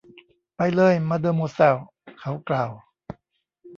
[0.57, 1.75] “ไปเลยมาเดอโมแซล”
[2.19, 2.71] เขากล่าว